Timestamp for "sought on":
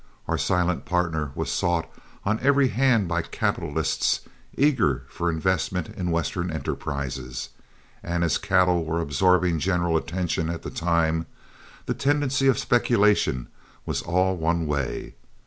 1.51-2.39